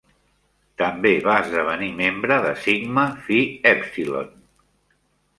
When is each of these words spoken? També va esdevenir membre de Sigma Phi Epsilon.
També 0.81 1.09
va 1.25 1.35
esdevenir 1.41 1.89
membre 1.99 2.37
de 2.45 2.53
Sigma 2.63 3.03
Phi 3.27 3.37
Epsilon. 3.73 4.33